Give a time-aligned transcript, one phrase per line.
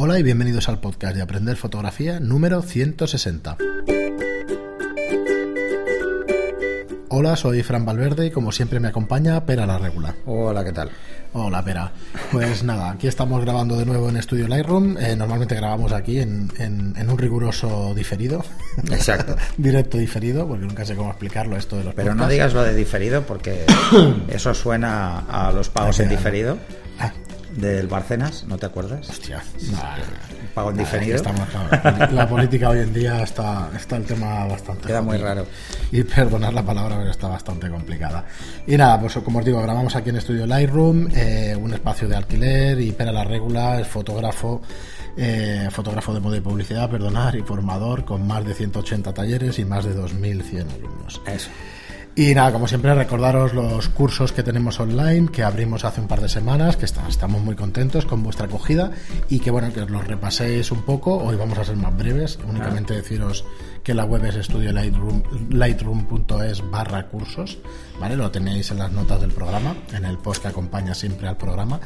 [0.00, 3.56] Hola y bienvenidos al podcast de Aprender Fotografía número 160.
[7.10, 10.14] Hola, soy Fran Valverde y como siempre me acompaña Pera la Regula.
[10.26, 10.90] Hola, ¿qué tal?
[11.32, 11.90] Hola, Pera.
[12.30, 14.96] Pues nada, aquí estamos grabando de nuevo en Estudio Lightroom.
[14.98, 18.44] Eh, normalmente grabamos aquí en, en- en un riguroso diferido.
[18.92, 19.34] Exacto.
[19.56, 22.74] Directo diferido, porque nunca sé cómo explicarlo esto de los Pero no digas lo de
[22.74, 23.64] diferido porque
[24.28, 26.56] eso suena a los pagos en diferido
[27.60, 29.08] del Barcenas, ¿no te acuerdas?
[29.08, 29.42] hostia.
[29.72, 29.96] Nah,
[30.54, 31.16] Pago en nah, diferido.
[31.16, 32.12] aquí estamos, claro.
[32.14, 34.86] La política hoy en día está, está el tema bastante.
[34.86, 35.46] Queda muy raro.
[35.92, 38.24] Y perdonar la palabra, pero está bastante complicada.
[38.66, 42.16] Y nada, pues como os digo, grabamos aquí en Estudio Lightroom, eh, un espacio de
[42.16, 44.62] alquiler y Pera la Regula es fotógrafo,
[45.16, 49.64] eh, fotógrafo de moda y publicidad, perdonar, y formador con más de 180 talleres y
[49.64, 51.20] más de 2.100 alumnos.
[51.26, 51.50] Eso.
[52.18, 56.20] Y nada, como siempre, recordaros los cursos que tenemos online, que abrimos hace un par
[56.20, 58.90] de semanas, que estamos muy contentos con vuestra acogida
[59.28, 61.16] y que bueno, que os los repaséis un poco.
[61.16, 63.44] Hoy vamos a ser más breves, únicamente deciros
[63.82, 66.06] que la web es estudio lightroom,
[66.70, 67.58] barra cursos,
[68.00, 68.16] ¿vale?
[68.16, 71.80] Lo tenéis en las notas del programa, en el post que acompaña siempre al programa.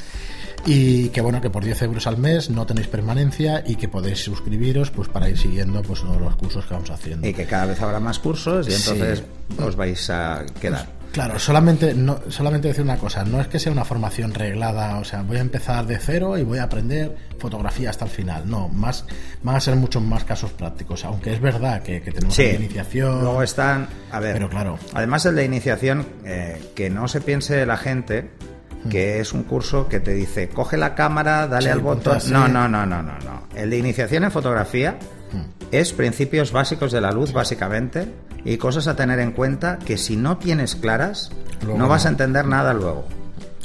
[0.65, 4.21] Y que bueno, que por 10 euros al mes no tenéis permanencia y que podéis
[4.23, 7.27] suscribiros pues para ir siguiendo pues todos los cursos que vamos haciendo.
[7.27, 8.91] Y que cada vez habrá más cursos y Sí.
[8.91, 9.25] entonces
[9.59, 11.02] os vais a quedar.
[11.13, 15.05] Claro, solamente, no, solamente decir una cosa, no es que sea una formación reglada, o
[15.05, 18.69] sea, voy a empezar de cero y voy a aprender fotografía hasta el final, no,
[18.71, 19.05] más
[19.43, 22.43] van a ser muchos más casos prácticos, aunque es verdad que, que tenemos Sí.
[22.47, 24.79] una iniciación, Luego están, a ver, Pero claro.
[24.95, 28.31] además el de iniciación, eh, que no se piense la gente
[28.91, 32.19] que es un curso que te dice, coge la cámara, dale Sí, al botón.
[32.31, 33.47] No, no, no, no, no, no.
[33.55, 34.97] El de iniciación en fotografía
[35.71, 38.09] es principios básicos de la luz, básicamente,
[38.45, 41.31] y cosas a tener en cuenta que si no tienes claras,
[41.63, 43.05] Luego no vas a entender nada luego.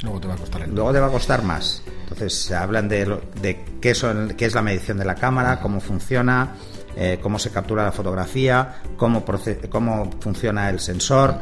[0.02, 1.82] luego te va a costar el Luego te va a costar más.
[2.02, 5.60] Entonces se hablan de, lo- de qué, son, qué es la medición de la cámara,
[5.60, 6.54] cómo funciona,
[6.96, 9.24] eh, cómo se captura la fotografía, cómo,
[9.68, 11.34] cómo funciona el sensor,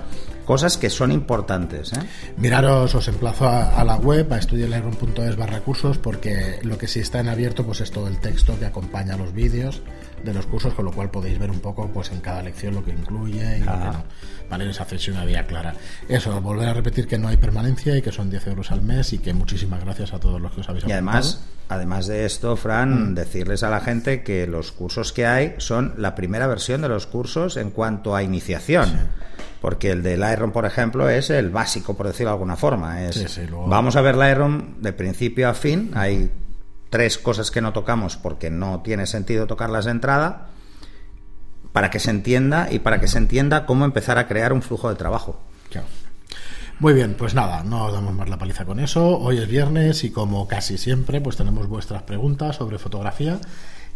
[0.44, 1.92] cosas que son importantes.
[1.92, 1.98] ¿eh?
[2.36, 7.00] Miraros, os emplazo a, a la web, a estudiolightroom.es barra cursos, porque lo que sí
[7.00, 9.82] está en abierto pues es todo el texto que acompaña los vídeos
[10.26, 12.84] de los cursos, con lo cual podéis ver un poco pues en cada lección lo
[12.84, 13.90] que incluye y lo que Ah.
[13.92, 14.04] no.
[14.50, 15.74] Vale, os hacéis una vía clara.
[16.08, 19.12] Eso, volver a repetir que no hay permanencia y que son 10 euros al mes
[19.12, 21.50] y que muchísimas gracias a todos los que os habéis Y además, apuntado.
[21.76, 22.58] además de esto, Mm.
[22.58, 26.88] Fran, decirles a la gente que los cursos que hay son la primera versión de
[26.88, 29.08] los cursos en cuanto a iniciación.
[29.60, 33.02] Porque el de Lightroom, por ejemplo, es el básico, por decirlo de alguna forma.
[33.04, 35.90] Es, Sí, sí, luego- Vamos a ver Lightroom de principio a fin.
[35.94, 36.30] Hay
[36.90, 40.48] tres cosas que no tocamos porque no tiene sentido tocarlas de entrada
[41.72, 44.88] para que se entienda y para que se entienda cómo empezar a crear un flujo
[44.88, 45.40] de trabajo.
[46.78, 49.18] Muy bien, pues nada, no os damos más la paliza con eso.
[49.18, 53.40] Hoy es viernes y como casi siempre, pues tenemos vuestras preguntas sobre fotografía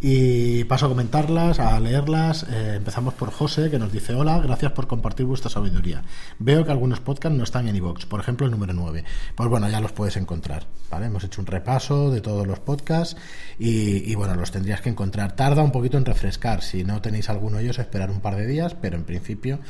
[0.01, 2.47] y paso a comentarlas, a leerlas.
[2.49, 6.03] Eh, empezamos por José, que nos dice, hola, gracias por compartir vuestra sabiduría.
[6.39, 9.05] Veo que algunos podcasts no están en iVoox, por ejemplo el número 9.
[9.35, 11.07] Pues bueno, ya los puedes encontrar, ¿vale?
[11.07, 13.17] Hemos hecho un repaso de todos los podcasts
[13.59, 15.37] y, bueno, los tendrías que encontrar.
[15.37, 18.47] Tarda un poquito en refrescar, si no tenéis alguno de ellos, esperar un par de
[18.47, 19.61] días, pero en principio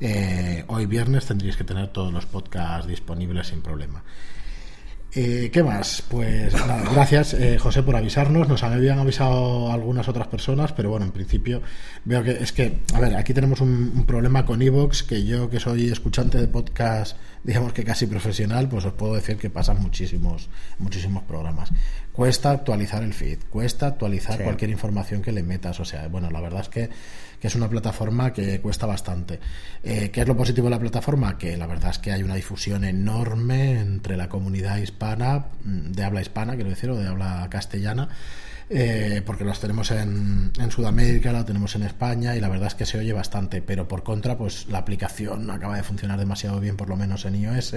[0.00, 4.04] eh, hoy viernes tendríais que tener todos los podcasts disponibles sin problema.
[5.12, 6.04] Eh, ¿Qué más?
[6.08, 8.48] Pues nada, gracias eh, José por avisarnos.
[8.48, 11.62] Nos habían avisado algunas otras personas, pero bueno, en principio
[12.04, 15.58] veo que es que, a ver, aquí tenemos un, problema con Evox, que yo que
[15.58, 20.48] soy escuchante de podcast, digamos que casi profesional, pues os puedo decir que pasan muchísimos,
[20.78, 21.72] muchísimos programas.
[22.12, 24.42] Cuesta actualizar el feed, cuesta actualizar Sí.
[24.42, 25.78] cualquier información que le metas.
[25.80, 26.90] O sea, bueno, la verdad es que,
[27.40, 29.38] que es una plataforma que cuesta bastante.
[29.82, 31.38] Eh, ¿Qué es lo positivo de la plataforma?
[31.38, 36.04] Que la verdad es que hay una difusión enorme entre la comunidad hispana, mm, de
[36.04, 38.08] habla hispana, quiero decir, o de habla castellana.
[38.72, 42.76] eh, porque los tenemos en, en Sudamérica, la tenemos en España y la verdad es
[42.76, 46.60] que se oye bastante, pero por contra, pues la aplicación no acaba de funcionar demasiado
[46.60, 47.74] bien, por lo menos en iOS.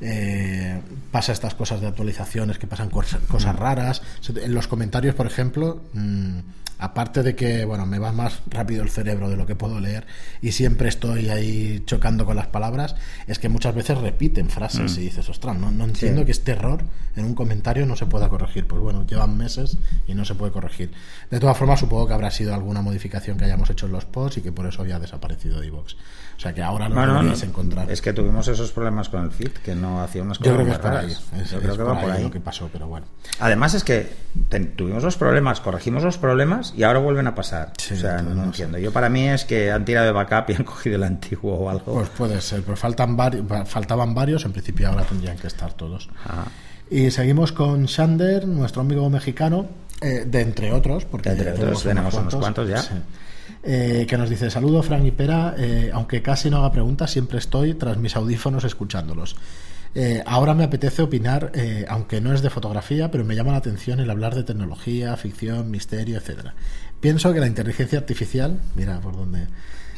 [0.00, 0.80] Eh,
[1.10, 4.02] pasa estas cosas de actualizaciones que pasan cosas, cosas raras.
[4.28, 6.38] En los comentarios, por ejemplo, mm,
[6.78, 10.06] aparte de que bueno me va más rápido el cerebro de lo que puedo leer
[10.42, 12.96] y siempre estoy ahí chocando con las palabras,
[13.26, 16.84] es que muchas veces repiten frases y dices, ostras, no, no entiendo que este error
[17.16, 18.66] en un comentario no se pueda corregir.
[18.66, 20.92] Pues bueno, llevan meses y no se puede corregir.
[21.30, 24.38] De todas formas, supongo que habrá sido alguna modificación que hayamos hecho en los posts
[24.38, 25.94] y que por eso había desaparecido iVoox.
[26.36, 27.90] O sea que ahora lo Bueno, podríais no, encontrar.
[27.90, 30.66] Es que tuvimos esos problemas con el feed, que no hacía unas cosas Yo creo
[30.66, 30.96] que muy es por ahí.
[31.06, 31.22] raras.
[31.42, 32.22] Es, Yo es creo que va por ahí.
[32.22, 33.06] lo que pasó, pero bueno.
[33.40, 34.12] Además es que
[34.76, 37.72] tuvimos los problemas, corregimos los problemas y ahora vuelven a pasar.
[37.78, 38.78] Sí, o sea, no, entiendo.
[38.78, 41.70] Yo para mí es que han tirado de backup y han cogido el antiguo o
[41.70, 41.94] algo.
[41.94, 46.08] Pues puede ser, pero faltan vari- faltaban varios, en principio ahora tendrían que estar todos.
[46.26, 46.44] Ah.
[46.90, 49.66] Y seguimos con Shander, nuestro amigo mexicano,
[50.00, 52.82] Eh, de entre otros, porque Entre otros, tenemos unos cuantos ya.
[52.82, 52.92] sí.
[53.62, 57.38] Eh, que nos dice, saludo Frank y Pera, eh, aunque casi no haga preguntas, siempre
[57.38, 59.36] estoy tras mis audífonos escuchándolos.
[59.98, 63.58] Eh, ahora me apetece opinar, eh, aunque no es de fotografía, pero me llama la
[63.58, 66.54] atención el hablar de tecnología, ficción, misterio, etcétera.
[67.00, 69.46] Pienso que la inteligencia artificial, mira por dónde,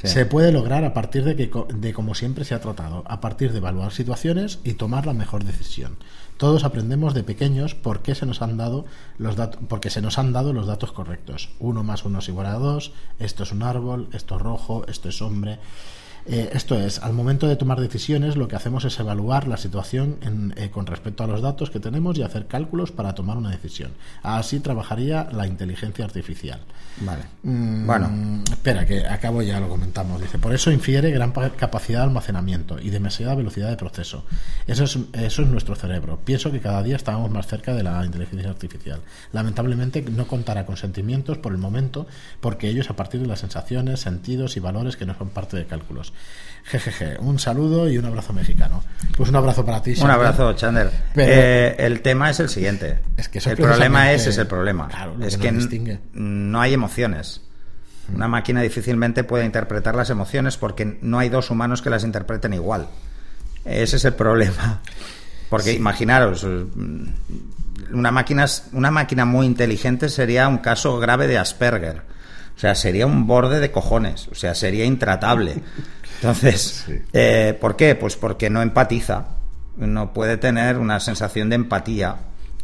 [0.01, 0.07] Sí.
[0.07, 3.51] se puede lograr a partir de que, de como siempre se ha tratado, a partir
[3.51, 5.97] de evaluar situaciones y tomar la mejor decisión.
[6.37, 8.85] Todos aprendemos de pequeños por qué se nos han dado
[9.19, 11.51] los datos, porque se nos han dado los datos correctos.
[11.59, 12.93] Uno más uno es igual a dos.
[13.19, 14.09] Esto es un árbol.
[14.13, 14.85] Esto es rojo.
[14.87, 15.59] Esto es hombre.
[16.27, 20.17] Eh, esto es, al momento de tomar decisiones, lo que hacemos es evaluar la situación
[20.23, 23.51] en- eh, con respecto a los datos que tenemos y hacer cálculos para tomar una
[23.51, 23.93] decisión.
[24.23, 26.61] Así trabajaría la inteligencia artificial.
[27.01, 27.23] Vale.
[27.45, 28.43] Mm, Bueno.
[28.51, 30.21] Espera, que acabo ya lo comentamos.
[30.21, 34.25] Dice, por eso infiere gran pa- capacidad de almacenamiento y demasiada velocidad de proceso.
[34.67, 36.19] Eso es, eso es nuestro cerebro.
[36.25, 39.01] Pienso que cada día estamos más cerca de la inteligencia artificial.
[39.33, 42.07] Lamentablemente no contará con sentimientos por el momento,
[42.41, 45.67] porque ellos a partir de las sensaciones, sentidos y valores que no son parte de
[45.67, 46.13] cálculos.
[46.65, 48.83] Jejeje, un saludo y un abrazo mexicano.
[49.17, 49.91] Pues un abrazo para ti.
[49.93, 50.15] Un Xander.
[50.17, 50.91] abrazo, Chander.
[51.15, 52.99] Pero- Eh, el tema es el siguiente.
[53.17, 54.89] Es que el problema es, es el problema.
[54.89, 56.01] Claro, es que que nos n- distingue.
[56.13, 57.41] no hay emociones.
[58.15, 62.53] Una máquina difícilmente puede interpretar las emociones porque no hay dos humanos que las interpreten
[62.55, 62.89] igual.
[63.65, 64.81] Ese es el problema.
[65.51, 66.67] Porque imaginaros, eh,
[67.93, 72.03] una máquina, una máquina muy inteligente sería un caso grave de Asperger.
[72.57, 74.29] O sea, sería un borde de cojones.
[74.29, 75.63] O sea, sería intratable.
[76.21, 76.95] Entonces, Sí.
[77.13, 77.95] eh, ¿por qué?
[77.95, 79.27] Pues porque no empatiza.
[79.77, 82.17] No puede tener una sensación de empatía.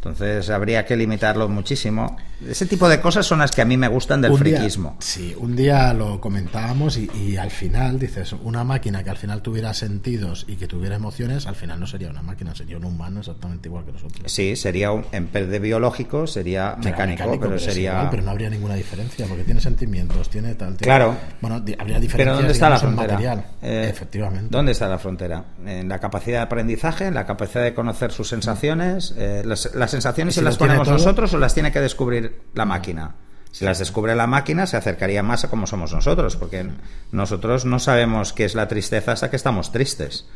[0.05, 2.15] Entonces habría que limitarlo muchísimo.
[2.47, 4.97] Ese tipo de cosas son las que a mí me gustan del Un día- friquismo.
[4.99, 9.41] sí, un día lo comentábamos y, y al final dices, una máquina que al final
[9.41, 13.21] tuviera sentidos y que tuviera emociones, al final no sería una máquina, sería un humano
[13.21, 14.31] exactamente igual que nosotros.
[14.31, 17.91] Sí, sería un, en vez de biológico, sería Será mecánico, pero es sería.
[17.93, 20.75] igual, pero no habría ninguna diferencia, porque tiene sentimientos, tiene tal.
[20.75, 21.15] tiene- Claro.
[21.41, 22.15] Bueno, habría diferencias.
[22.17, 23.33] Pero ¿dónde está la digamos, en frontera?
[23.33, 23.55] material.
[23.63, 24.47] Eh, Efectivamente.
[24.51, 25.45] ¿Dónde está la frontera?
[25.65, 29.15] En la capacidad de aprendizaje, en la capacidad de conocer sus sensaciones.
[29.17, 32.41] Eh, las, las sensaciones Si se las ponemos todo- nosotros o las tiene que descubrir
[32.53, 33.15] la máquina.
[33.51, 36.67] Si las descubre la máquina, se acercaría más a como somos nosotros, porque
[37.13, 40.27] nosotros no sabemos qué es la tristeza hasta que estamos tristes.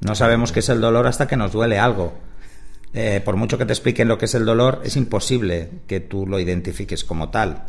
[0.00, 2.18] No sabemos qué es el dolor hasta que nos duele algo.
[2.92, 6.26] Eh, por mucho que te expliquen lo que es el dolor, es imposible que tú
[6.26, 7.64] lo identifiques como tal.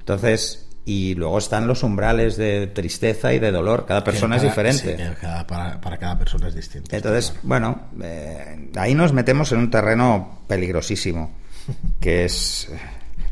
[0.00, 3.86] Entonces, y luego están los umbrales de tristeza y de dolor.
[3.86, 4.96] Cada persona es diferente.
[4.96, 6.94] sí, que cada- para, para cada persona es distinto.
[6.94, 11.30] Entonces, bueno, eh, ahí nos metemos en un terreno peligrosísimo,
[12.00, 12.78] que es eh,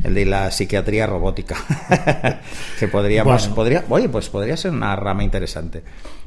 [0.05, 1.57] el de la psiquiatría robótica.
[2.79, 3.55] que podríamos, Bueno.
[3.57, 5.83] podría, oye, pues podría ser una rama interesante.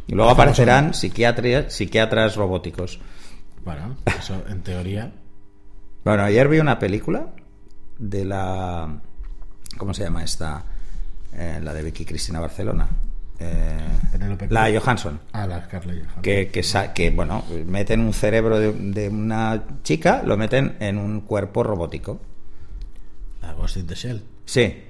[0.08, 3.00] Y luego aparecerán psiquiatras, psiquiatras robóticos.
[3.64, 5.14] Bueno, eso en teoría.
[6.04, 7.28] Bueno, ayer vi una película
[7.98, 9.00] de la.
[9.78, 10.66] ¿Cómo se llama esta?
[11.64, 12.88] La de Vicky Cristina Barcelona.
[13.40, 13.78] Eh,
[14.50, 14.70] la.
[14.80, 15.20] Johansson.
[15.32, 16.22] Ah, la Scarlett Johansson.
[16.22, 16.62] Que, que,
[16.94, 22.22] que, bueno, meten un cerebro de, de una chica, lo meten en un cuerpo robótico.
[23.42, 24.24] La Ghost in the Shell.
[24.46, 24.84] Sí,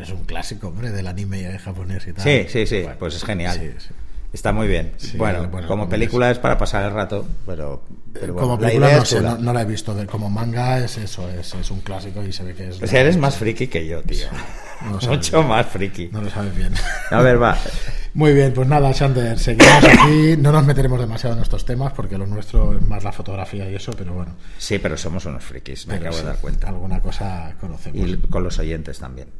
[0.00, 2.22] Es un clásico, hombre, del anime japonés y tal.
[2.24, 2.82] sí, sí, sí.
[2.82, 3.58] Bueno, Pues es genial.
[3.58, 3.94] sí, sí.
[4.32, 4.92] Está muy bien.
[4.98, 7.82] Sí, bueno, bueno, como película es para pasar el rato, pero,
[8.12, 9.30] pero bueno, como la película idea no, sé, chula.
[9.30, 9.96] no, no la he visto.
[10.06, 12.82] como manga es eso, es, es un clásico y se ve que es.
[12.82, 14.26] O sea, eres más friki que yo, tío.
[14.82, 16.10] No Mucho más friki.
[16.12, 16.74] No lo sabes bien.
[17.10, 17.56] A ver, va.
[18.14, 20.36] Muy bien, pues nada, Sander, seguimos aquí.
[20.38, 23.74] No nos meteremos demasiado en estos temas porque lo nuestro es más la fotografía y
[23.74, 24.34] eso, pero bueno.
[24.58, 26.68] Sí, pero somos unos frikis, me pero acabo sí, de dar cuenta.
[26.68, 28.08] Alguna cosa conocemos.
[28.08, 29.28] Y con los oyentes también.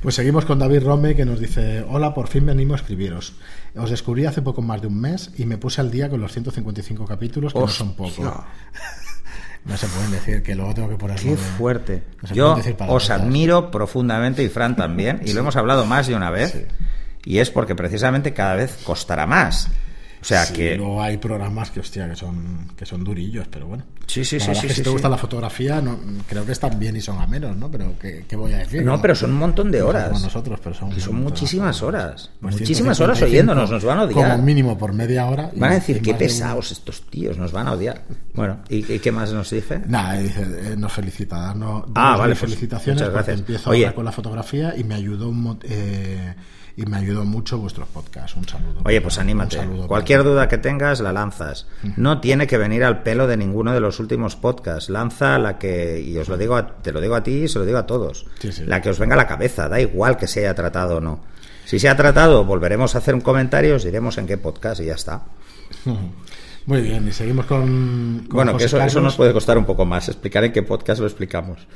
[0.00, 3.34] Pues seguimos con David Rome que nos dice, hola, por fin venimos a escribiros.
[3.74, 6.32] Os descubrí hace poco más de un mes y me puse al día con los
[6.32, 8.18] 155 capítulos, que no son pocos.
[9.64, 11.30] No se pueden decir, que luego tengo que ponerlo.
[11.30, 12.04] Qué fuerte.
[12.22, 12.56] no Yo
[12.88, 16.64] os admiro profundamente y Fran también, y lo hemos hablado más de una vez, Sí.
[17.26, 19.68] Y es porque precisamente cada vez costará más.
[20.18, 20.76] O sea Sí, que...
[20.76, 23.84] luego hay programas que, hostia, que son, que son durillos, pero bueno.
[24.06, 27.00] Sí, sí, La sí, si te gusta la fotografía, no, creo que están bien y
[27.00, 27.70] son a menos, ¿no?
[27.70, 28.82] Pero ¿qué, qué voy a decir?
[28.82, 30.06] No, pero son un montón de No horas.
[30.06, 32.30] somos nosotros, pero son, Y son muchísimas horas.
[32.40, 34.30] Pues Muchísimas 155, horas oyéndonos, nos van a odiar.
[34.32, 35.50] Como mínimo por media hora.
[35.54, 38.02] y- Van a decir, qué de pesados estos tíos, nos van a odiar.
[38.34, 39.80] Bueno, ¿y, y qué más nos dice?
[39.86, 43.38] Nada, dice, eh, nos felicita, darnos, Ah, vale, pues, felicitaciones muchas porque gracias.
[43.40, 43.84] empiezo Oye.
[43.84, 46.34] ahora con la fotografía y me ayudó un eh,
[46.76, 48.36] y me ayudó mucho vuestros podcasts.
[48.36, 48.80] Un saludo.
[48.84, 49.58] Oye, pues anímate.
[49.86, 51.66] Cualquier para- duda que tengas, la lanzas.
[51.96, 54.90] No tiene que venir al pelo de ninguno de los últimos podcasts.
[54.90, 57.58] Lanza la que, y os lo digo, a- te lo digo a ti y se
[57.58, 58.26] lo digo a todos.
[58.40, 58.64] Sí, sí.
[58.66, 59.68] La que os venga a la cabeza.
[59.68, 61.20] Da igual que se haya tratado o no.
[61.64, 64.84] Si se ha tratado, volveremos a hacer un comentario, os diremos en qué podcast y
[64.84, 65.22] ya está.
[66.66, 68.24] Muy bien, y seguimos con.
[68.28, 70.08] con bueno, José que eso, eso nos puede costar un poco más.
[70.08, 71.66] Explicar en qué podcast lo explicamos.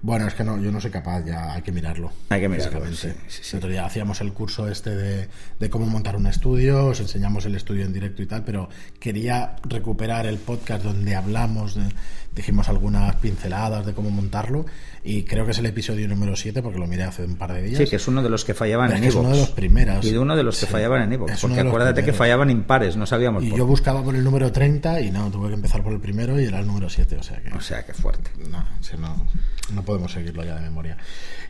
[0.00, 2.12] Bueno, es que no, yo no soy capaz, ya hay que mirarlo.
[2.28, 3.50] Hay que mirarlo, sí, sí, sí.
[3.52, 5.28] El otro día hacíamos el curso este de,
[5.58, 8.68] de cómo montar un estudio, os enseñamos el estudio en directo y tal, pero
[9.00, 11.88] quería recuperar el podcast donde hablamos, de-
[12.34, 14.64] dijimos algunas pinceladas de cómo montarlo
[15.02, 17.62] y creo que es el episodio número 7 porque lo miré hace un par de
[17.62, 17.78] días.
[17.78, 19.50] Sí, que es uno de los que fallaban Es en que es uno de los
[19.50, 20.04] primeros.
[20.04, 23.06] Y de uno de los que fallaban en uno Porque acuérdate que fallaban impares, no
[23.06, 23.70] sabíamos Y por yo qué.
[23.70, 26.60] buscaba por el número 30 y no, tuve que empezar por el primero y era
[26.60, 27.52] el número 7, o sea que...
[27.52, 28.30] O sea, qué fuerte.
[28.48, 29.26] No, sí, no,
[29.74, 30.98] no podemos seguirlo ya de memoria.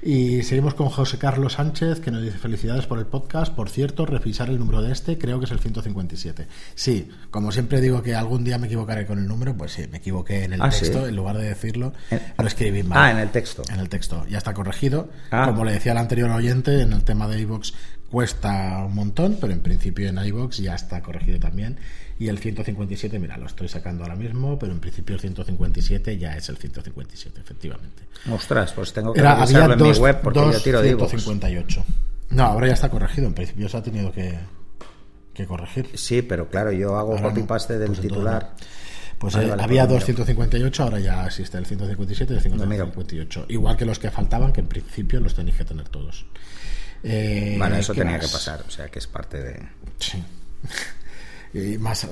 [0.01, 3.53] Y seguimos con José Carlos Sánchez, que nos dice felicidades por el podcast.
[3.53, 6.47] Por cierto, revisar el número de este, creo que es el 157.
[6.77, 9.99] Sí, como siempre digo que algún día me equivocaré con el número, pues sí, me
[9.99, 11.09] equivoqué en el Ah, texto, ¿sí?
[11.09, 12.99] en lugar de decirlo, En- lo escribí mal.
[12.99, 13.63] Ah, en el texto.
[13.73, 15.09] En el texto, ya está corregido.
[15.33, 15.47] Ah.
[15.47, 17.73] Como le decía el anterior oyente, en el tema de iVoox
[18.11, 21.79] cuesta un montón, pero en principio en iVoox ya está corregido también.
[22.19, 26.37] Y el 157, mira, lo estoy sacando ahora mismo, pero en principio el 157 ya
[26.37, 28.03] es el 157, efectivamente.
[28.31, 30.91] Ostras, pues tengo que Era, había en dos, mi web porque dos yo tiro de
[30.91, 31.11] iVoox.
[31.11, 31.85] 158.
[32.31, 33.29] No, ahora ya está corregido.
[33.29, 34.35] En principio se ha tenido que,
[35.33, 35.91] que corregir.
[35.95, 37.29] Sí, pero claro, yo hago Ahora no.
[37.29, 38.43] copy-paste del Pues titular.
[38.59, 38.67] no.
[39.19, 42.37] Pues Vale, eh, vale, había pues lo dos 158, ahora ya existe el 157 y
[42.37, 42.85] el Lo miro.
[42.87, 43.47] 158.
[43.49, 46.25] Igual que los que faltaban, que en principio los tenéis que tener todos.
[47.03, 48.27] Eh, Bueno, eso ¿qué tenía más?
[48.27, 49.69] que pasar, o sea que es parte de...
[50.01, 50.23] Sí.
[51.55, 52.07] Y más,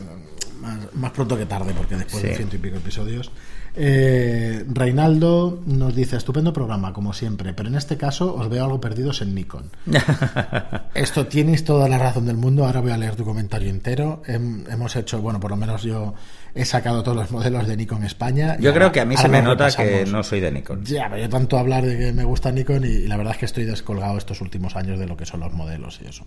[0.63, 2.29] más, más pronto que tarde, porque después Sí.
[2.29, 3.31] de ciento y pico episodios.
[3.79, 8.81] Eh, Reinaldo nos dice: estupendo programa, como siempre, pero en este caso os veo algo
[8.81, 9.71] perdidos en Nikon.
[10.95, 12.65] Esto tienes toda la razón del mundo.
[12.65, 14.23] Ahora voy a leer tu comentario entero.
[14.27, 16.15] Hem- hemos hecho, bueno, por lo menos yo
[16.55, 18.57] he sacado todos los modelos de Nikon España.
[18.59, 20.83] Yo creo que a mí se me nota que no soy de Nikon.
[20.85, 23.39] Ya, pero yo tanto hablar de que me gusta Nikon y, y la verdad es
[23.41, 26.25] que estoy descolgado estos últimos años de lo que son los modelos y eso.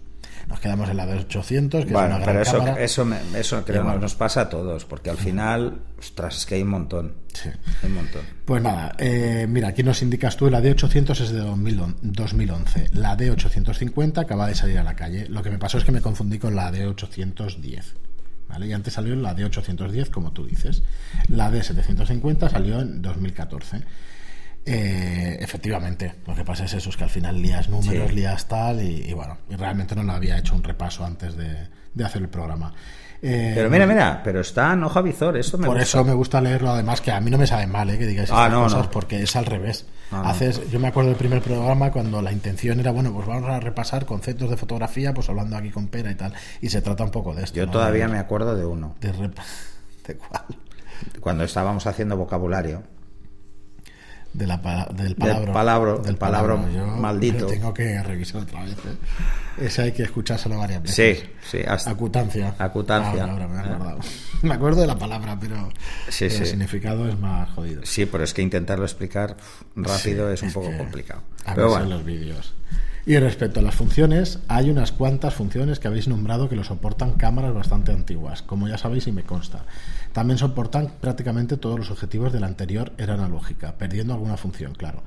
[0.47, 2.83] Nos quedamos en la de 800, que es una gran pero eso, cámara.
[2.83, 6.55] eso, me- eso creo que nos pasa a todos, porque al final, ostras, es que
[6.55, 7.13] hay un montón.
[7.43, 7.49] Sí.
[7.83, 8.21] Un montón.
[8.45, 12.89] Pues nada, eh, mira, aquí nos indicas tú, la D800 es de 2011, 2011.
[12.93, 15.27] La D850 acaba de salir a la calle.
[15.29, 17.83] Lo que me pasó es que me confundí con la D810.
[18.49, 18.65] ¿Vale?
[18.67, 20.81] Y antes salió la D810, como tú dices.
[21.27, 23.81] La D750 salió en 2014.
[24.65, 28.15] Eh, efectivamente, lo que pasa es eso, es que al final lías números, Sí.
[28.15, 31.67] lías tal, y, y bueno, y realmente no lo había hecho un repaso antes de,
[31.93, 32.73] de hacer el programa.
[33.21, 35.83] Eh, Pero mira, mira, pero está en hoja visor, esto me por gusta.
[35.89, 37.97] eso me gusta leerlo, además que a mí no me sabe mal ¿eh?
[37.99, 38.91] que digáis Ah, estas no, cosas, no.
[38.91, 39.85] porque es al revés.
[40.11, 40.21] No.
[40.23, 43.59] Haces, yo me acuerdo del primer programa cuando la intención era, bueno, pues vamos a
[43.59, 47.11] repasar conceptos de fotografía, pues hablando aquí con Pera y tal, y se trata un
[47.11, 47.57] poco de esto.
[47.57, 49.11] Yo todavía me acuerdo de uno, de,
[50.07, 50.45] ¿de cuál?
[51.19, 52.83] cuando estábamos haciendo vocabulario.
[54.31, 54.57] De la,
[54.93, 55.51] del palabra.
[55.53, 57.45] palabro, del palabro maldito.
[57.47, 58.73] Tengo que revisar otra vez.
[58.73, 59.65] ¿eh?
[59.65, 61.19] Ese hay que escuchárselo varias veces.
[61.19, 62.53] Sí, sí, hasta- Acutancia.
[62.59, 63.23] Acutancia.
[63.25, 63.97] Ahora, ahora
[64.43, 65.69] me acuerdo de la palabra, pero
[66.09, 66.45] Sí, el sí.
[66.45, 67.81] significado es más jodido.
[67.85, 69.35] Sí, pero es que intentarlo explicar
[69.75, 71.23] rápido Sí, es un poco complicado.
[71.45, 72.53] A Pero bueno, los vídeos.
[73.09, 77.13] Y respecto a las funciones, hay unas cuantas funciones que habéis nombrado que lo soportan
[77.13, 79.65] cámaras bastante antiguas, como ya sabéis y me consta.
[80.13, 85.01] También soportan prácticamente todos los objetivos de la anterior era analógica, perdiendo alguna función, claro.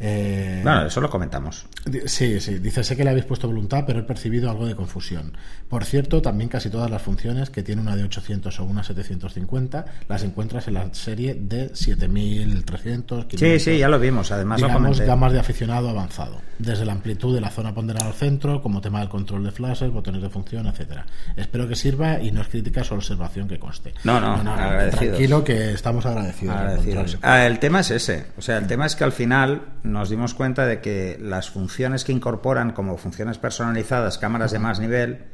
[0.00, 1.66] Eh, bueno, eso lo comentamos.
[2.06, 5.32] Sí, sí, dice, sé que le habéis puesto voluntad, pero he percibido algo de confusión.
[5.68, 9.84] Por cierto, también casi todas las funciones que tiene una de 800 o una 750
[10.08, 13.22] las encuentras en la serie de 7300.
[13.22, 15.06] Sí, 500, sí, ya lo vimos, además lo digamos, comenté.
[15.06, 19.00] gamas de aficionado avanzado, desde la amplitud de la zona ponderal al centro, como tema
[19.00, 21.06] del control de flashes, botones de función, etcétera.
[21.36, 23.94] Espero que sirva y no es crítica, solo observación que conste.
[24.04, 24.98] No, no, agradecidos.
[24.98, 26.56] Tranquilo que estamos agradecidos.
[26.56, 27.18] Agradecidos.
[27.22, 28.26] Ah, el tema es ese.
[28.36, 32.04] O sea, el tema es que al final nos dimos cuenta de que las funciones
[32.04, 35.24] que incorporan como funciones personalizadas cámaras de más nivel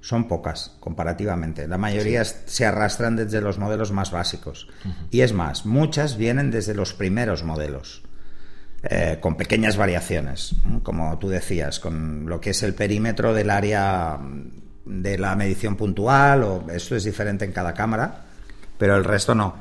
[0.00, 1.68] son pocas comparativamente.
[1.68, 4.68] La mayoría se arrastran desde los modelos más básicos.
[5.10, 8.02] Y es más, muchas vienen desde los primeros modelos.
[8.84, 10.84] eh, con pequeñas variaciones, ¿no?
[10.84, 14.20] como tú decías, con lo que es el perímetro del área
[14.84, 18.26] de la medición puntual, o esto es diferente en cada cámara,
[18.78, 19.56] pero el resto no.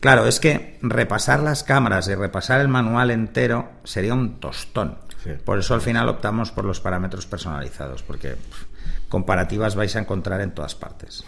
[0.00, 4.98] Claro, es que repasar las cámaras y repasar el manual entero sería un tostón.
[5.24, 5.30] Sí.
[5.44, 8.64] Por eso al final optamos por los parámetros personalizados, porque pff,
[9.08, 11.24] comparativas vais a encontrar en todas partes.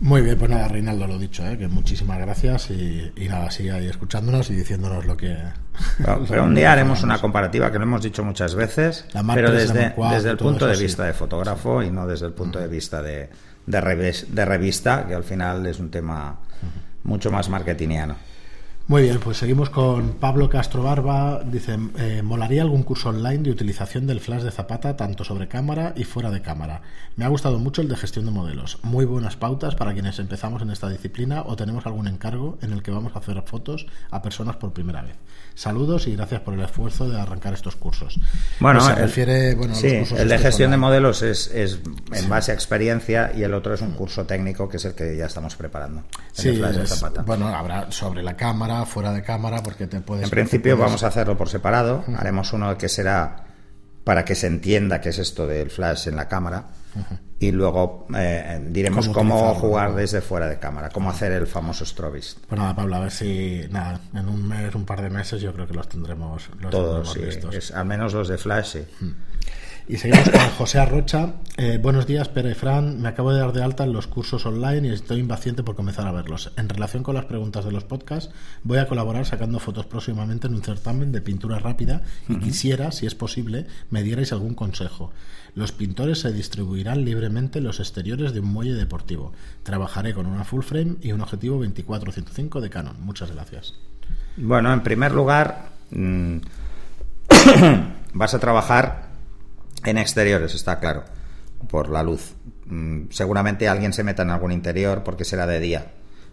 [0.00, 1.58] Muy bien, pues nada, Reinaldo, lo dicho, ¿eh?
[1.58, 5.36] que muchísimas gracias y, y nada, sigue ahí escuchándonos y diciéndonos lo que...
[5.98, 9.94] Pero, pero un día haremos una comparativa que lo hemos dicho muchas veces, pero desde,
[10.10, 10.84] desde el punto de sí.
[10.84, 13.28] vista de fotógrafo y no desde el punto de vista de,
[13.66, 16.38] de revista, que al final es un tema
[17.08, 18.16] mucho más marketingiano.
[18.88, 21.42] Muy bien, pues seguimos con Pablo Castro Barba.
[21.44, 25.92] Dice, eh, molaría algún curso online de utilización del flash de Zapata, tanto sobre cámara
[25.94, 26.80] y fuera de cámara.
[27.14, 28.78] Me ha gustado mucho el de gestión de modelos.
[28.82, 32.82] Muy buenas pautas para quienes empezamos en esta disciplina o tenemos algún encargo en el
[32.82, 35.16] que vamos a hacer fotos a personas por primera vez.
[35.54, 38.18] Saludos y gracias por el esfuerzo de arrancar estos cursos.
[38.58, 41.20] Bueno, Pues se el- refiere, bueno, a los sí, cursos el de gestión de modelos
[41.20, 41.78] es, es
[42.12, 45.14] en base a experiencia y el otro es un curso técnico que es el que
[45.14, 46.04] ya estamos preparando.
[46.38, 47.22] el de Sí, Flash de Zapata.
[47.22, 50.24] bueno, habrá sobre la cámara, fuera de cámara, porque te puedes...
[50.24, 52.04] En principio puedes- vamos a hacerlo por separado.
[52.16, 53.44] Haremos uno que será
[54.04, 56.64] para que se entienda qué es esto del flash en la cámara.
[57.38, 59.96] Y luego eh, diremos Cómo jugar ¿no?
[59.96, 62.38] desde fuera de cámara, cómo hacer el famoso strobist.
[62.48, 65.52] Pues nada, Pablo, a ver si nada, en un mes, un par de meses, yo
[65.52, 67.54] creo que los tendremos, los Todos, tendremos sí, listos.
[67.54, 68.84] es- al menos los de flash, sí.
[69.88, 71.32] Y seguimos con José Arrocha.
[71.56, 73.00] Eh, buenos días, Pere y Fran.
[73.00, 76.06] Me acabo de dar de alta en los cursos online y estoy impaciente por comenzar
[76.06, 76.52] a verlos.
[76.58, 78.30] En relación con las preguntas de los podcasts,
[78.64, 83.06] voy a colaborar sacando fotos próximamente en un certamen de pintura rápida y quisiera, si
[83.06, 85.10] es posible, me dierais algún consejo.
[85.54, 89.32] Los pintores se distribuirán libremente en los exteriores de un muelle deportivo.
[89.62, 92.96] Trabajaré con una full frame y un objetivo 24-105 de Canon.
[93.00, 93.72] Muchas gracias.
[94.36, 96.36] Bueno, en primer lugar, mm,
[98.12, 99.07] vas a trabajar
[99.84, 101.04] en exteriores, está claro,
[101.68, 102.34] por la luz.
[102.66, 105.92] Mm, Seguramente alguien se meta en algún interior porque será de día.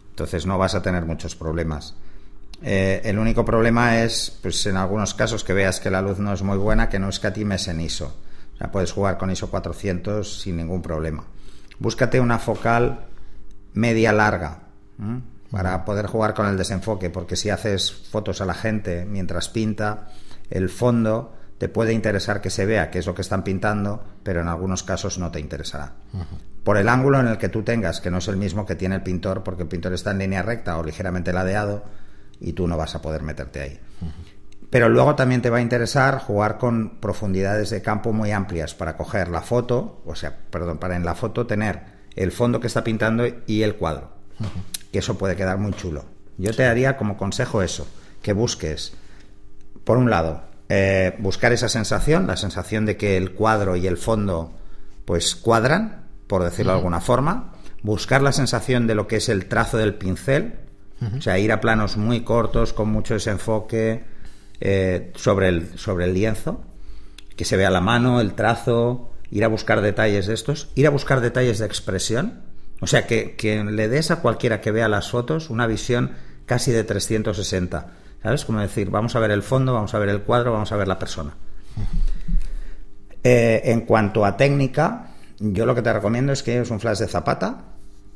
[0.09, 1.95] Entonces no vas a tener muchos problemas.
[2.61, 6.33] Eh, el único problema es, pues en algunos casos que veas que la luz no
[6.33, 8.15] es muy buena, que no escatimes en ISO.
[8.53, 11.25] O sea, puedes jugar con ISO 400 sin ningún problema.
[11.79, 13.07] Búscate una focal
[13.73, 14.59] media larga
[15.51, 20.07] para poder jugar con el desenfoque, porque si haces fotos a la gente mientras pinta,
[20.49, 24.41] el fondo te puede interesar que se vea qué es lo que están pintando, pero
[24.41, 25.93] en algunos casos no te interesará.
[26.63, 28.95] Por el ángulo en el que tú tengas, que no es el mismo que tiene
[28.95, 31.83] el pintor, porque el pintor está en línea recta o ligeramente ladeado
[32.39, 33.79] y tú no vas a poder meterte ahí.
[34.69, 38.97] Pero luego también te va a interesar jugar con profundidades de campo muy amplias para
[38.97, 42.83] coger la foto, o sea, perdón, para en la foto tener el fondo que está
[42.83, 44.11] pintando y el cuadro.
[44.91, 46.03] Que eso puede quedar muy chulo.
[46.37, 47.87] Yo te daría como consejo eso,
[48.21, 48.93] que busques,
[49.85, 53.97] por un lado, eh, buscar esa sensación, la sensación de que el cuadro y el
[53.97, 54.53] fondo
[55.05, 59.45] pues cuadran, por decirlo de alguna forma, buscar la sensación de lo que es el
[59.45, 60.55] trazo del pincel,
[61.17, 64.05] o sea, ir a planos muy cortos, con mucho desenfoque
[64.59, 66.63] eh, sobre, el, sobre el lienzo,
[67.35, 70.89] que se vea la mano, el trazo, ir a buscar detalles de estos, ir a
[70.89, 72.41] buscar detalles de expresión,
[72.81, 76.13] o sea, que, que le des a cualquiera que vea las fotos una visión
[76.45, 77.91] casi de 360,
[78.25, 78.43] ¿sabes?
[78.43, 80.87] Como decir, vamos a ver el fondo, vamos a ver el cuadro, vamos a ver
[80.87, 81.35] la persona.
[83.23, 86.97] Eh, en cuanto a técnica, yo lo que te recomiendo es que lleves un flash
[86.97, 87.65] de zapata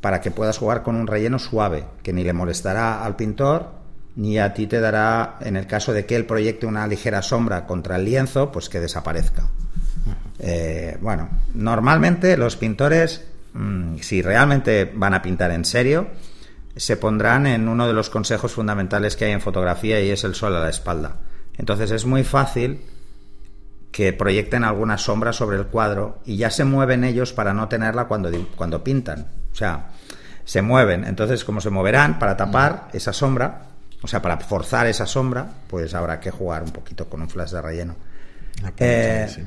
[0.01, 3.77] para que puedas jugar con un relleno suave, que ni le molestará al pintor
[4.15, 7.67] ni a ti te dará, en el caso de que él proyecte una ligera sombra
[7.67, 9.47] contra el lienzo, pues que desaparezca.
[10.39, 16.07] Eh, bueno, normalmente los pintores, mm, si realmente van a pintar en serio,
[16.79, 20.33] se pondrán en uno de los consejos fundamentales que hay en fotografía y es el
[20.33, 21.17] sol a la espalda.
[21.57, 22.81] Entonces es muy fácil
[23.91, 28.05] que proyecten alguna sombra sobre el cuadro y ya se mueven ellos para no tenerla
[28.05, 29.27] cuando, cuando pintan.
[29.51, 29.89] O sea,
[30.45, 31.03] se mueven.
[31.03, 33.63] Entonces, como se moverán para tapar esa sombra,
[34.01, 37.51] o sea, para forzar esa sombra, pues habrá que jugar un poquito con un flash
[37.51, 37.95] de relleno.
[38.77, 39.41] Eh, Sí.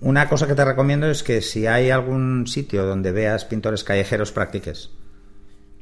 [0.00, 4.30] Una cosa que te recomiendo es que si hay algún sitio donde veas pintores callejeros,
[4.30, 4.90] practiques.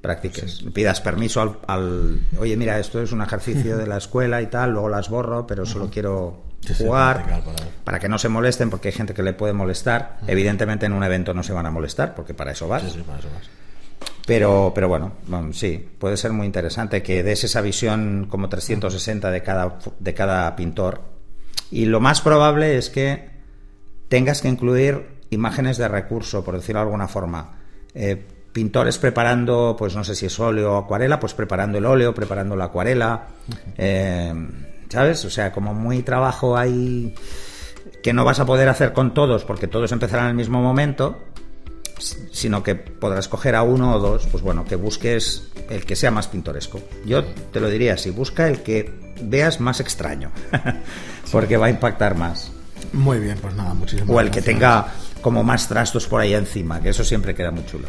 [0.04, 0.62] Practiques.
[0.72, 4.70] Pidas permiso al, al- Oye, mira, esto es un ejercicio de la escuela y tal,
[4.72, 6.44] luego las borro, pero solo quiero
[6.78, 7.42] jugar para-
[7.84, 10.18] para que no se molesten, porque hay gente que le puede molestar.
[10.26, 12.82] Evidentemente en un evento no se van a molestar, porque para eso vas.
[12.82, 13.48] Sí, sí, para eso vas.
[14.26, 19.30] Pero, pero bueno, bueno, sí, puede ser muy interesante que des esa visión como 360
[19.30, 21.00] de cada, de cada pintor.
[21.70, 23.30] Y lo más probable es que
[24.08, 27.58] tengas que incluir imágenes de recurso, por decirlo de alguna forma.
[27.94, 32.14] Eh, pintores preparando, pues no sé si es óleo o acuarela, pues preparando el óleo,
[32.14, 33.26] preparando la acuarela.
[33.76, 34.32] eh,
[34.88, 35.24] ¿Sabes?
[35.24, 37.14] O sea, como muy trabajo ahí
[38.02, 41.18] que no vas a poder hacer con todos porque todos empezarán al mismo momento,
[42.30, 46.12] sino que podrás coger a uno o dos, pues bueno, que busques el que sea
[46.12, 46.80] más pintoresco.
[47.04, 50.30] Yo te lo diría así, busca el que veas más extraño,
[51.32, 52.52] porque va a impactar más.
[52.92, 54.44] Muy bien, pues nada, muchísimas O el que gracias.
[54.54, 54.86] tenga
[55.22, 57.88] como más trastos por ahí encima, que eso siempre queda muy chulo.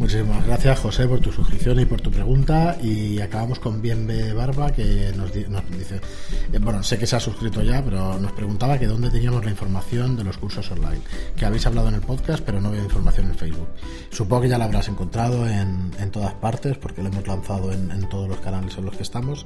[0.00, 2.74] Muchísimas gracias, José, por tu suscripción y por tu pregunta.
[2.82, 6.00] Y acabamos con Bienve Barba, que nos, dice:
[6.50, 9.50] eh, Bueno, sé que se ha suscrito ya, pero nos preguntaba que dónde teníamos la
[9.50, 11.02] información de los cursos online.
[11.36, 13.68] Que habéis hablado en el podcast, pero no veo información en Facebook.
[14.08, 18.26] Supongo que ya la habrás encontrado en, todas partes, porque lo hemos lanzado en, todos
[18.26, 19.44] los canales en los que estamos.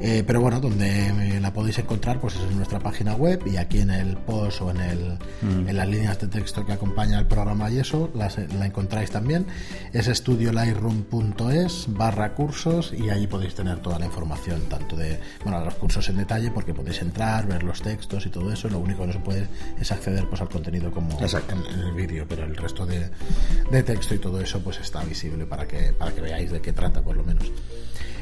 [0.00, 3.80] Eh, pero bueno, donde la podéis encontrar, pues es en nuestra página web y aquí
[3.80, 5.68] en el post o en, el, mm.
[5.68, 9.44] en las líneas de texto que acompaña el programa y eso, la encontráis también
[9.92, 15.74] es estudiolightroom.es barra cursos y ahí podéis tener toda la información, tanto de bueno, los
[15.74, 18.68] cursos en detalle, porque podéis entrar, ver los textos y todo eso.
[18.68, 19.48] Lo único que no se puede
[19.80, 23.10] es acceder pues al contenido como en, el vídeo, pero el resto de,
[23.70, 26.72] de, texto y todo eso pues está visible para que, para que veáis de qué
[26.72, 27.50] trata, por lo menos.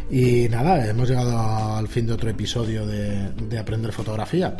[0.08, 4.56] Y nada, hemos llegado al fin de otro episodio de, Aprender Fotografía.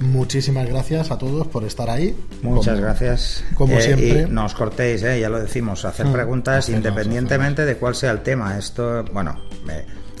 [0.00, 2.16] Muchísimas gracias a todos por estar ahí.
[2.42, 3.44] Muchas gracias.
[3.54, 4.26] Como eh, siempre.
[4.28, 8.22] no os cortéis, eh, ya lo decimos, hacer mm, preguntas independientemente de cuál sea el
[8.22, 8.56] tema.
[8.56, 9.36] Esto, bueno,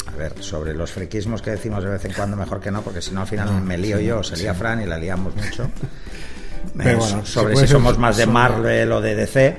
[0.06, 3.00] a ver, sobre los friquismos que decimos de vez en cuando, mejor que no, porque
[3.00, 5.70] si no al final me lío yo, se lía Fran y la liamos mucho.
[6.76, 9.58] Pero bueno, sobre si, somos más de Marvel o de DC.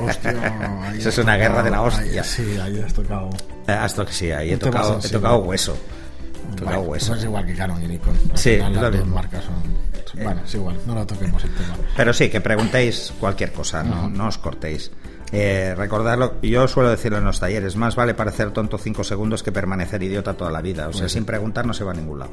[0.00, 2.24] Hostia, Eso es una guerra de la hostia.
[2.24, 3.30] sí, ahí has tocado.
[3.66, 5.76] Eh, hasta que sí, ahí he tocado, he tocado hueso.
[6.52, 7.08] He tocado hueso.
[7.08, 8.16] Pues es igual que Canon y Nikon.
[8.34, 9.54] sí, las dos marcas son.
[10.18, 10.24] Eh.
[10.24, 11.74] Bueno, es igual, no lo toquemos el tema.
[11.96, 14.90] Pero sí, que preguntéis cualquier cosa, no, no os cortéis.
[15.32, 19.50] Eh, recordarlo, yo suelo decirlo en los talleres, más vale parecer tonto cinco segundos que
[19.50, 20.88] permanecer idiota toda la vida.
[20.88, 22.32] O sea, sin preguntar no se va a ningún lado.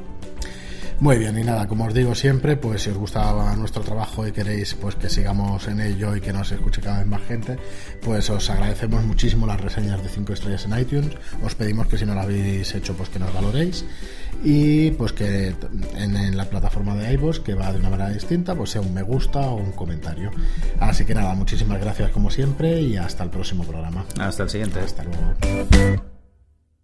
[1.00, 4.32] Muy bien, y nada, como os digo siempre, pues si os gusta nuestro trabajo y
[4.32, 7.56] queréis pues que sigamos en ello y que nos escuche cada vez más gente,
[8.02, 11.16] pues os agradecemos muchísimo las reseñas de 5 estrellas en iTunes.
[11.42, 13.82] Os pedimos que si no lo habéis hecho, pues que nos valoréis.
[14.44, 15.54] Y pues que
[15.96, 19.02] en, la plataforma de iVoox, que va de una manera distinta, pues sea un me
[19.02, 20.30] gusta o un comentario.
[20.80, 24.04] Así que nada, muchísimas gracias como siempre y hasta el próximo programa.
[24.18, 24.80] Hasta el siguiente.
[24.80, 26.09] Hasta luego.